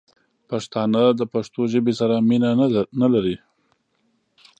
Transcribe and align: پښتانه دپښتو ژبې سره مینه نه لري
پښتانه 0.49 1.01
دپښتو 1.19 1.61
ژبې 1.73 1.93
سره 1.99 2.15
مینه 2.29 2.49
نه 3.01 3.07
لري 3.13 3.35